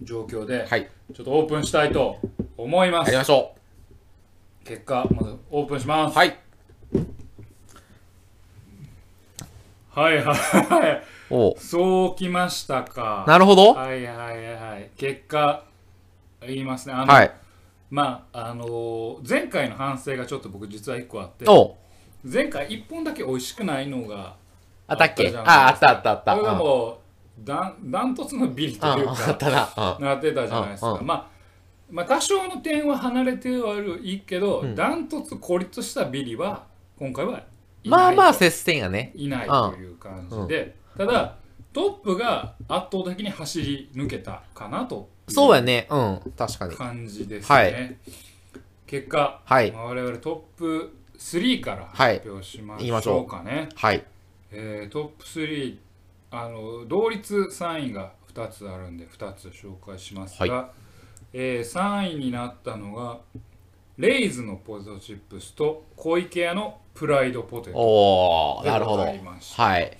[0.04, 0.88] 状況で、はい。
[1.14, 2.18] ちょっとオープンしたいと
[2.56, 3.54] 思いますやりましょ
[4.64, 6.10] 結果まずオープンしまう。
[6.10, 6.38] すはい。
[9.90, 11.02] はいはい
[11.58, 13.74] そうきましたかなるほど。
[13.74, 15.64] はいはいはい結果
[16.46, 17.30] 言いますねあの、はい。
[17.90, 21.44] まああのー前回の反省がちょっと僕実は1個あって
[22.24, 24.34] 前回1本だけ美味しくないのが
[24.86, 25.32] あったっけ？
[25.44, 26.34] あ、あったあったあった。
[26.34, 26.96] これがもう
[27.38, 30.14] ダンダントツのビリとうん、いうかたな。
[30.16, 31.32] ってたじゃないですか、まあ
[31.90, 36.64] まあ多少の点は離れてはいいけど、うんダントツ孤立したビリは
[36.98, 37.46] 今回はいない
[37.90, 39.12] まあまあ接戦やね。
[39.14, 41.36] いないという感じで、ただ
[41.72, 45.86] トップが圧倒的に走り抜けたかなとそうやね。
[45.90, 46.20] うん。
[46.36, 46.74] 確かに。
[46.74, 47.96] 感じですね、はい
[48.86, 54.04] 結果、はいまあ我々トップ3からはい発表しましょうかね、はい。
[54.50, 55.76] えートップ3
[56.32, 60.70] あの同率3位が2つあるんで2つ紹介しますが、は
[61.32, 63.20] えー3位になったのが
[63.98, 69.04] レイズのポテトチップスと小池屋のプライドポテトなるほど。
[69.04, 69.96] はい。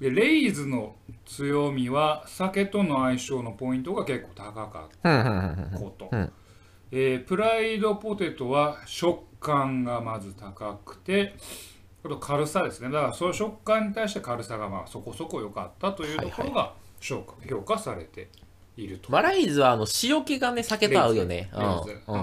[0.00, 6.32] でレイズの強みは酒との相性のポイントが結構高かったこと、うん。
[6.90, 11.34] えープライドポテトは食感がまず高くて
[12.04, 12.90] あと軽さですね。
[12.90, 18.28] だからその食感に対して軽さがまあそこそこ良かったというところが評価,、評価されて
[18.76, 18.98] いる。
[18.98, 19.12] と。
[19.12, 21.50] まあ、ライズはあの塩気がね、酒と合うよね。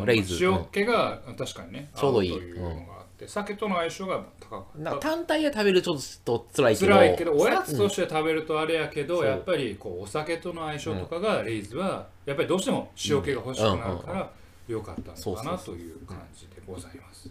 [0.06, 0.44] レイズ。
[0.44, 2.32] 塩気が確かにねちょうどいい。
[2.32, 4.92] 合というのがあって、酒との相性が高かった。
[4.92, 6.94] か単体で食べるちょっと辛いけど。
[6.94, 14.32] 辛いけどおやつとして食べるとあれやけど、やっぱりこうお酒との相性とかがレイズはやっぱりどうしても塩気が欲しくなるから
[14.68, 17.30] 良かったのかなという感じでございます。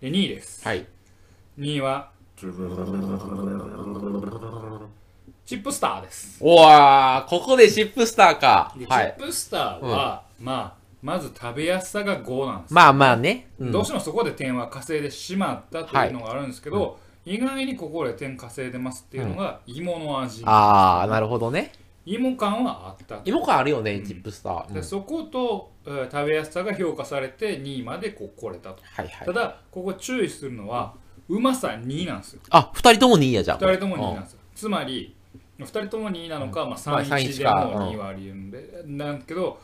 [0.00, 0.66] で2位です。
[0.66, 0.86] はい。
[1.58, 2.10] 2位は？
[5.46, 8.86] チップスターですおわー、ここでシップスターかで。
[8.86, 9.14] はい。
[9.18, 13.48] チップスターは、まあまず食べやすさが5なんですまあまあね。
[13.58, 21.72] うんどうしてもそこで点は稼いでしまったというのがあるんですけど、意外にここで点稼いでますっていうのが芋の味、あー、なるほどね。
[22.06, 24.68] 芋感はあったと芋感あるよね、チップスター。
[24.68, 29.32] うんでそこと、えー食べやすさが評価されて2位までこう来れたとはいはいた。
[29.32, 30.94] だここ注意するのは
[31.28, 32.40] うまさ2位なんですよ。
[32.50, 33.58] あ、二人とも2位やじゃん。
[33.58, 34.38] 2人とも2位なんですよ。
[34.54, 35.14] つまり
[35.58, 37.54] 2人とも2位なのか、まあ、まあ3 1 3-1でか。
[37.66, 39.58] も2位はあり得るんで、なんだけど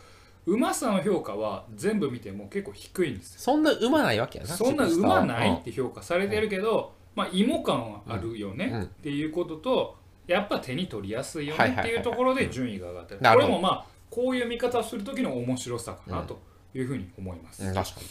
[0.47, 3.41] うまさの評価は全部見ても結構低いんですよ。
[3.41, 4.51] そんなうまないわけやな。
[4.51, 8.83] そんなうまないって評価されてるけど、まあ、芋感はあるよね、うん。
[8.83, 9.97] っていうことと
[10.27, 16.41] やっぱ手に取りやすいよねっていうところで順位が上がってる、これもまあこういう見方をする時の面白さかなと
[16.75, 18.07] いうふうに思います、うん、確かに。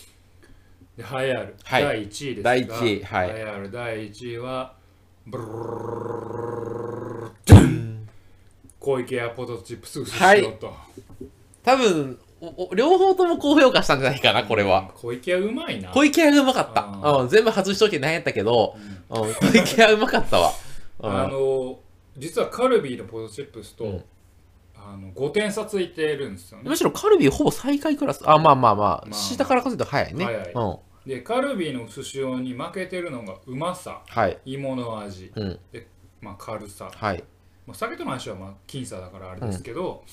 [0.97, 4.75] で栄えある、はい第1位ですが第一位はい栄えある第1位は
[5.25, 5.49] ブルル
[8.79, 10.73] 小池屋ポテトチップス薄塩と、
[11.63, 14.91] 多分おお両方とも高評価したんじゃないかな、これは。
[14.95, 16.89] 小池屋うまいな小池屋がうまかった。
[17.03, 18.77] あうん、全部外しとけなんやったけど、
[19.09, 20.51] うん、小池屋うまかったわ。
[21.01, 21.79] うんあの
[22.17, 24.03] 実はカルビーのポテトチップスと、うん
[24.81, 28.21] あの5点差ついてるんですよねむしろカルビーほぼ最下位クラス。
[28.27, 30.25] あ、まあまあまあ、まあ下から数えると早いね。
[30.25, 30.77] 早いうん。
[31.09, 34.37] でカルビーの薄塩に負けてるのがうまさはい。
[34.45, 35.59] 芋の味、うん。
[35.71, 35.87] で
[36.21, 37.23] まあ、軽さ、はい。
[37.65, 40.03] まあ、酒との相性はまあ僅差だからあれですけど、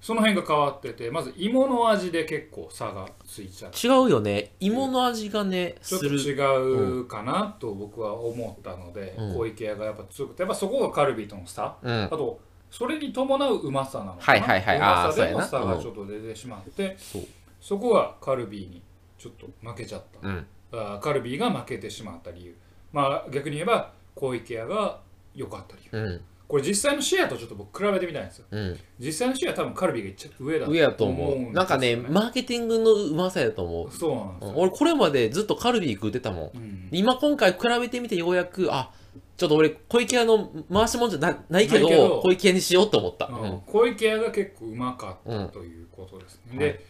[0.00, 4.52] その辺が変わっててまず芋の味で結構差がついちゃって違うよね。
[4.60, 6.06] 芋の味がね、ちょっと。
[6.06, 12.08] 違うかなと僕は思ったので、うん小池屋がやっぱ強くてやっぱそこがカルビーとの差うんあ。
[12.08, 12.40] と
[12.76, 17.22] それに伴ううまさなのかな、はいはいはいうまさでのあーそうやな差がちょっと出てしまって、そう。
[17.60, 18.82] そこがカルビーに
[19.16, 20.46] ちょっと負けちゃった、うん。
[20.72, 22.54] あーカルビーが負けてしまった理由
[22.92, 24.98] まあ逆に言えば小池屋が
[25.36, 26.20] 良かった理由うん。
[26.48, 28.78] これ実際のシェアとちょっと僕比べてみたいんですようん。
[28.98, 31.52] 実際のシェアは多分カルビーが一番上だ上やと思う。
[31.52, 33.92] なんかね、マーケティングのうまさやと思う。
[33.92, 36.50] そうなんですよ、うん俺これまでずっとカルビー食ってたもん。
[36.56, 38.90] うん今今回比べてみてようやく、あ、
[39.36, 43.26] ちょっと俺小池屋の回しもんじゃなないけど、ないけど小池屋にしようと思った。
[43.26, 45.38] うん小池屋が結構うまかっうん。
[45.38, 45.46] うん。
[45.46, 46.84] たということですね、はいで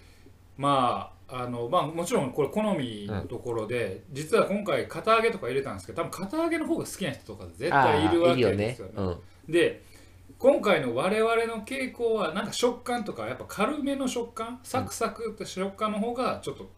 [0.56, 8.92] まああのまあもちろんこれ好みのところで、実は今回堅揚げとか入れたんですけど多分堅揚げの方が好きな人とか絶対いるわけですよね。
[8.92, 9.16] いいよね
[9.48, 9.82] で
[10.38, 16.70] 今回の我々の傾向はなんか食感とかやっぱ軽めの食感サクサクって食感の方がちょっと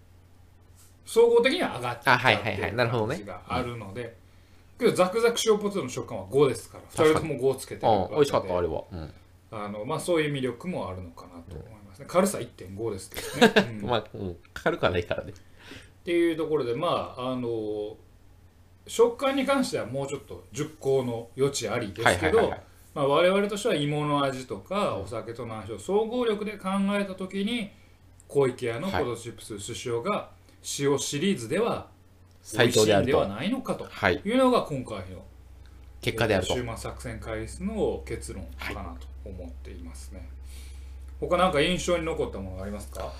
[1.04, 4.16] 総合的には上がっちゃあってはいはいはいるなるほどね感じがあるので、
[4.78, 7.92] けどザクザク塩ポテトの食感は5ですから2人とも5つけてうん。
[7.92, 8.84] るわけ美味しかった、あれは。
[8.92, 9.12] うん。
[9.50, 14.36] あのまあ、そういう魅力もあるのかなと思いますね、軽さ1.5ですけどね、 うんまあ、うん。
[14.52, 15.32] 軽くはないからね。
[15.32, 17.96] っていうところでまああの
[18.86, 22.52] 食感に関してはもうちょっと熟考の余地ありですけど、
[22.94, 27.72] まあ、我々としては芋の味とかお酒との相性総合力で考えた時に
[28.28, 30.30] 小池屋のポテトチップス寿司塩が
[30.78, 31.88] 塩シリーズでは
[32.52, 33.28] 美最味しい強であるでは。
[33.28, 34.20] ないのかとはい。
[34.24, 35.24] いうのが今回の
[36.00, 36.62] 結果であると終。
[36.62, 40.28] 末作戦会議室の結論かなと思っていますね、
[41.20, 43.12] 他なんか印象に残ったものがありますか？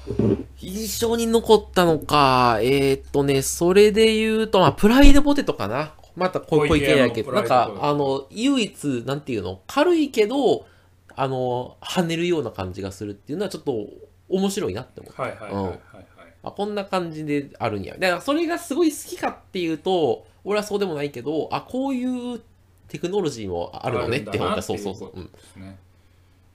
[0.59, 5.95] 印象に残ったのか、えーっとね、それで言うと、まあ、プライドポテトかな。
[6.15, 10.67] また小小池屋やけど、なんか、あの、唯一、なんていうの、軽いけど、
[11.15, 13.87] あの、跳ねるような感じがするっていうのは、ちょっと
[14.31, 15.21] 面白いなって思う。
[15.21, 16.07] はいはいはいはいはい、
[16.47, 17.95] あこんな感じであるんや。
[17.99, 22.41] だから、それがすごい好きかっていうと、俺はそうでもないけど、あ、こういう
[22.87, 24.63] テクノロジーもあるのねって思った。
[24.63, 25.21] そうそうそう。
[25.21, 25.29] う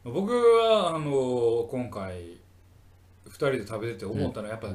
[0.10, 2.14] 僕はあの今回
[3.28, 4.70] 2人で食べてて思ったのはやっぱ、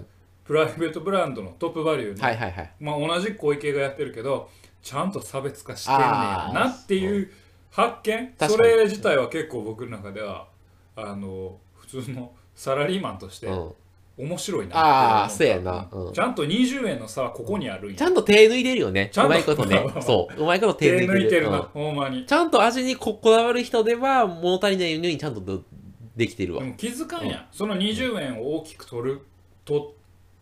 [0.44, 2.70] プライベートブランドのトップバリューの、はいはいはい。
[2.78, 4.50] まあ、同じ小池がやってるけど
[4.82, 7.30] ちゃんと差別化してんねやなっていう
[7.70, 10.46] 発見それ自体は結構僕の中では
[10.94, 13.72] あの普通のサラリーマンとしてうん。
[14.18, 19.10] 面白いなあーそうやなうんちゃんと20円の差はここにあるちゃんと手抜いてるよね。
[19.12, 19.86] ちゃんとうまいことね。
[20.00, 20.42] そう。
[20.42, 21.20] うまいこと手抜手いてる。
[21.20, 25.62] 抜いてるな、うんほんまにちゃんと味にここだわる人では物足りないようにちゃんとど
[26.16, 26.68] できてるわで。
[26.70, 29.20] も気づかんやん、その20円を大きく取る
[29.66, 29.84] 取っ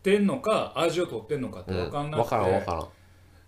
[0.03, 1.79] てんのか味を取ってんのかってうん。
[1.79, 2.87] 分かんなくて、わからんわからん。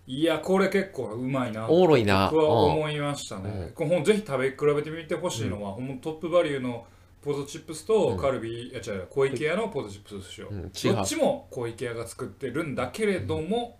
[0.09, 2.29] いやこれ結構うまいなおもろいな。
[2.31, 6.85] 僕はうん思いましたね、うんぜひ食べ比べてみてほしいのは、ほんまトップバリューの
[7.27, 10.53] ポテトチップスとカルビー、いや違う小池屋のポテトチップス寿司を、う。
[10.53, 10.61] ん。
[10.61, 13.77] どっちも小池屋が作ってるんだけれども、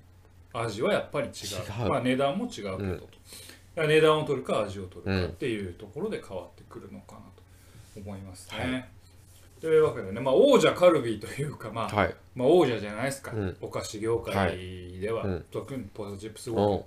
[0.52, 1.30] 味はやっぱり違
[1.86, 1.90] う。
[1.90, 3.02] まあ、値段も違う
[3.78, 7.22] 値段を取るか味を取るうんかっていうところで変わってくるのかな
[7.96, 8.90] と思いますね、
[9.62, 12.16] というわけでね、まあ、王者カルビーというか、まあはい。
[12.36, 13.58] まあ、王者じゃないですか、うん。
[13.62, 15.46] お菓子業界では、うん。
[15.52, 16.56] 特にポテトチップスうん。
[16.58, 16.86] 業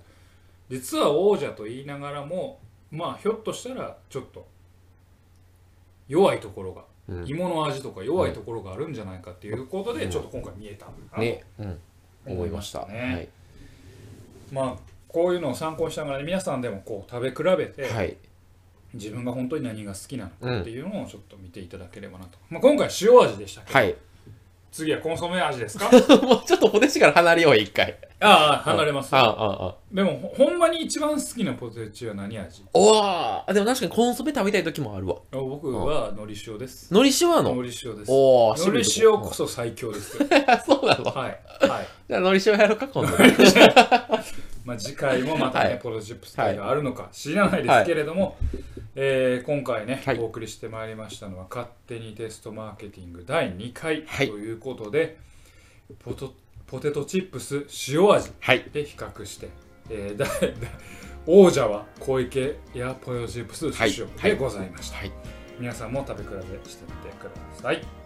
[0.69, 2.59] 界、実は王者と言いながらも
[2.91, 4.45] まあひょっとしたらちょっと
[6.11, 10.87] 弱いところが、うん芋の味とか弱いところがあるんじゃないかっていうことで、ちょっと今回見えた
[11.19, 11.43] ね。
[11.59, 11.79] うん。
[12.25, 12.85] 思いました。
[12.87, 13.27] ね
[14.51, 14.75] まあ
[15.07, 17.93] こういうのを参考にしながら皆さんでもこう食べ比べて、はい。
[17.93, 18.17] はい。
[18.93, 23.95] 自分が本当に何が好きなのかっていうのをちょっと見ていただければなと、まあ、今回塩味でしたけど、はい。
[24.71, 25.89] 次はコンソメ味ですか？
[26.21, 27.97] もうちょっとポテチから離れよう、一回。
[28.23, 29.15] ああ離れます。
[29.15, 29.75] ああ、ああ。
[29.91, 32.63] でもほほんまに一番好きなポテチは何味？
[32.73, 33.53] おー。
[33.53, 35.15] でも確かにコンソメ食べたい時もあるわ。
[35.31, 36.87] 僕は海苔塩です。
[36.93, 37.51] 海苔塩なの？
[37.53, 38.11] 海苔塩です。
[38.11, 38.55] お
[38.99, 40.27] 塩こそ最強ですよ。
[40.65, 41.05] そうなの？
[41.05, 41.87] はいはい。
[42.07, 43.11] じゃあ海苔塩やろうか、今度。
[44.63, 45.79] まあ次回もまたね、はい。
[45.79, 48.37] ポテトチップス会があるのか知らないですけれども、
[48.93, 50.19] えー今回ね、はい。
[50.19, 54.29] お送りしてまいりましたのは勝手にテストマーケティング第2回はい。
[54.29, 55.17] ということで、
[56.05, 56.33] ポト
[56.71, 58.31] ポテトチップス塩味。
[58.39, 58.63] はい。
[58.71, 59.49] で比較して、
[59.89, 60.31] えー だだ
[61.27, 63.93] 王者は小池やポテトチップスはい。
[63.97, 65.11] 塩でございました、はい。
[65.59, 67.31] 皆さんも食べ比べしてみてくだ
[67.61, 68.00] さい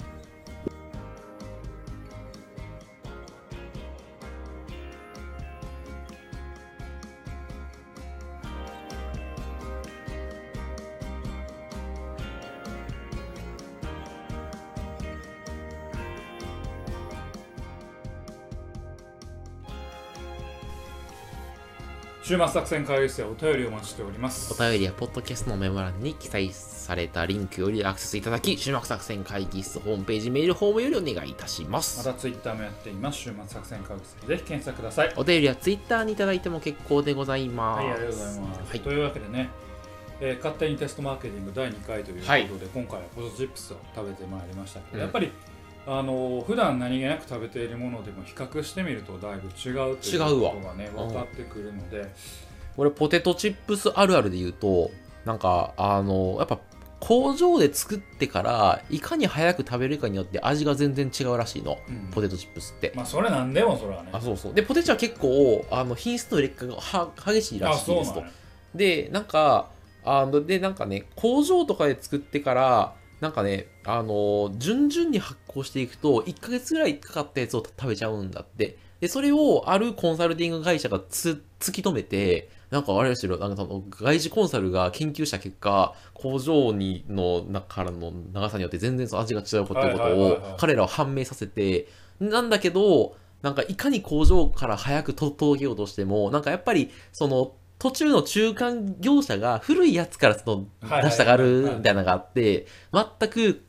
[22.25, 31.99] 週末作戦会議室でお便りをお待ちしておりますお便りはポッドキャストのメモ欄に記載されたリンクよりアクセスいただき、終幕作戦会議室ホームページメールフォームよりお願いいたします。
[31.99, 33.19] またツイッターもやっています。
[33.19, 35.13] 週末作戦会議室ぜひ検索ください。
[35.15, 37.83] お便りはツイッターにいただいても結構でございます。
[37.83, 38.59] はい、ありがとうございます。
[38.69, 39.49] はいというわけでね、
[40.19, 45.31] えー勝手にテストマーケティング第2回ということで、はい今回はポテトチップスを食べてまいりましたけど、うんやっぱり
[45.87, 52.11] あのー普段何気なく食べているものでも比較してみるとだいぶ違うという違うわことがね分かってくるので、
[52.77, 54.91] 俺ポテトチップスあるあるで言うと
[55.25, 56.59] なんかあのやっぱ
[56.99, 61.77] 工場で作ってからいかに早く食べるかによって味が全然違うらしいの。
[61.87, 62.09] うん。
[62.11, 64.09] ポテトチップスって、まあそれなんでもそれはね。
[64.11, 64.53] あそうそう。
[64.55, 68.15] でポテチは結構あの品質の劣化がは激しいらあしいですと。
[68.15, 68.31] そうなんや。
[68.73, 69.69] でなんか
[70.03, 78.77] あのでなんかね工場とかで作ってからなんかね、あのー順々に発酵していくと、1ヶ月ぐらいかかったやつを食べちゃうんだって。
[78.99, 91.87] で、それをあるコンサルティング会社がつ、突き止めて、なんかあれですよ、なんかその外事コンサルが研究した結果、工場にの中からの長さによって全然その味が違うことを彼らは判明させて、
[92.19, 103.63] なんだけど、なんかいかに工場から早くと届けようとしても、なんかやっぱりその途中の中間業者が古いやつからその出したがるみたいなのがあって、全く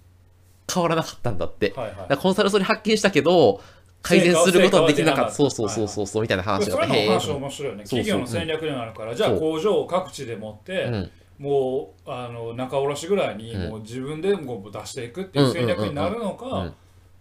[0.72, 1.72] 変わらなかったんだって。
[1.76, 2.16] はいはい。
[2.16, 3.60] コンサルそれ発見したけど、
[4.02, 5.32] 改善することはできなかった。
[5.32, 6.96] そうそうそうそうそう、みたいな話そがあって。
[6.96, 11.10] へれの話え面白いよね企業の戦略になるからじゃあ工場を各地で持って、うん。
[11.38, 13.70] もうあの仲卸ぐらいにうん。
[13.70, 16.36] もう自分でもう出していくっていう戦略になるのうん。
[16.36, 16.74] か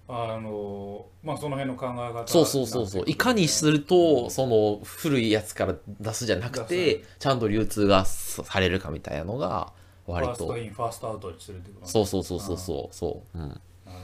[0.07, 3.03] あのまあその辺の考え方そうそうそうそう。
[3.07, 9.73] いかにすると、その古いやつから出すじゃなくて、ちゃんと流通がされるかみたいなのが、
[10.05, 10.57] 割と first.
[10.57, 12.95] In first out にするってことそうそうそうそうそう。
[12.95, 13.37] そう。
[13.37, 13.49] うん。
[13.49, 13.59] なる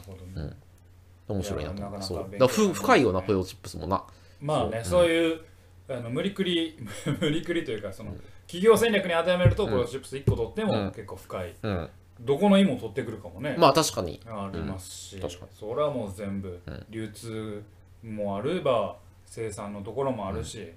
[0.06, 0.54] ほどね、
[1.28, 2.38] 面白いなと思。
[2.38, 4.04] だふ深いよな、ポテトチップスもな。
[4.42, 5.42] まあねそそうういう
[5.88, 6.78] あの無理くり
[7.22, 8.16] 無理くりというかその
[8.48, 11.90] 企業戦略に当てはめるとポテトチップス1個取ってもうん結構深いうん。
[12.22, 13.56] どこの芋取ってくるかもね。
[13.58, 14.20] まあ確かに。
[14.28, 15.52] ありますし、確かに。
[15.60, 16.86] それはもう全部うん。
[16.90, 17.64] 流通
[18.04, 18.96] もあれば
[19.26, 20.72] 生産のところもあるし、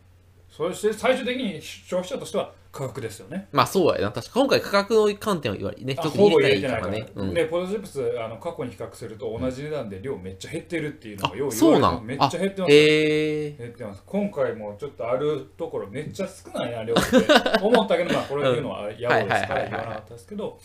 [0.48, 3.48] そして最終的に消費者としては価格ですよね。
[3.52, 4.12] まあそうやな。
[4.12, 7.06] 確か今回価格の観点を言われね、一つあほぼ入入れてないからね。
[7.14, 7.34] うん。
[7.34, 11.94] でポテトチップスあの過去に比較すると同じ値段で量めっちゃ減ってるっていうのあがよう、言そうなん。
[11.94, 13.50] われてめっちゃ減ってますええ。
[13.58, 14.02] 減ってます。
[14.06, 20.58] 今回もちょっとあるところめっちゃ少ないな量って思ったけどまあこれ言うのは野暮ですから言わなかったですけど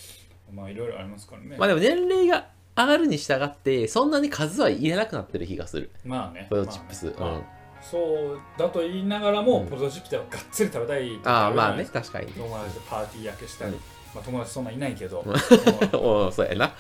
[0.54, 2.48] まあいろいろありますからねまあでも年齢が
[2.78, 5.92] 上がるに従って、そんなに数は入れなくなってる気がする。
[6.06, 7.16] まあねポテトチップス。
[7.20, 7.44] まあねうん。
[7.82, 12.32] そうだと言いながらも、うんポテトチップスはがっつり食べたい時ああ、まあね、確かに。
[12.32, 13.80] 友達とパーティー焼けしたり、うん
[14.16, 15.34] まあ、友達そんないないけど、うん
[16.00, 16.74] おそうやな。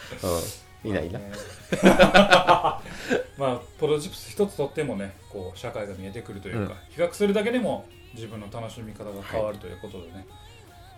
[0.84, 0.89] うん。
[0.89, 1.20] いないな。
[1.20, 2.91] まあね
[3.38, 10.26] まあポテトチップス一つとってもねこう社会が見えてくるというか、比較するだけでも自分の楽しみ方が変わるということでね、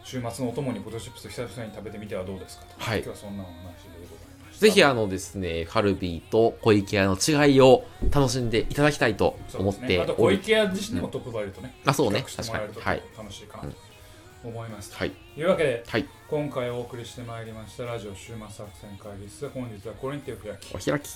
[0.04, 3.62] 週末のお供にポテトチップス久々に食べてみてはどうですかと、はい今日はそんなお話で
[4.10, 10.38] ございましたぜひあのですね、カルビーと小池屋の違いを楽しんでいただきたいと思っですねあとておる。
[10.38, 12.82] 小池屋自身でもトップバリューとね、あ、そうね確かに。
[12.82, 13.04] はい。
[13.18, 13.76] 楽しいかなと
[14.44, 15.12] 思います、はい。
[15.12, 16.08] というわけではい。
[16.30, 21.10] 今回お送りしてまいりましたラジオ週末作戦会議室本日はこれに手を開きお開き。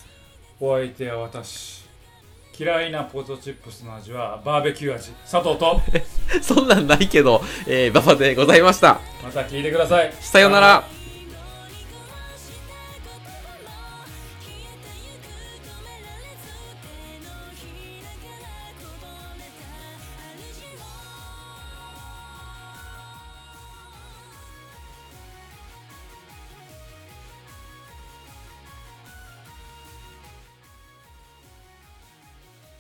[0.60, 1.85] お相手は私
[2.58, 5.82] 嫌いなポテトチップスの味はバーベキュー味佐藤と
[6.42, 9.00] そんなんないけど、えー、馬場でございました。
[9.24, 11.05] また聞いてくださいさようなら。